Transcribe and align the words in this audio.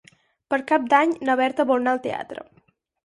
Per 0.53 0.57
Cap 0.71 0.87
d'Any 0.95 1.13
na 1.29 1.35
Berta 1.43 1.67
vol 1.73 1.83
anar 1.85 1.93
al 1.97 2.01
teatre. 2.09 2.47